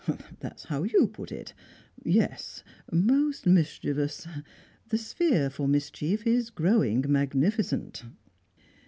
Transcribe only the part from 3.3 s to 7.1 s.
mischievous. The sphere for mischief is growing